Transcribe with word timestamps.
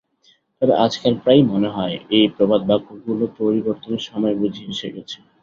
তবে 0.61 0.73
আজকাল 0.85 1.13
প্রায়ই 1.21 1.49
মনে 1.51 1.69
হয় 1.69 1.95
এই 2.17 2.25
প্রবাদবাক্যগুলো 2.35 3.23
পরিবর্তনের 3.39 4.03
সময় 4.09 4.35
বুঝি 4.41 4.63
এসে 4.69 4.87
গেছে। 4.95 5.17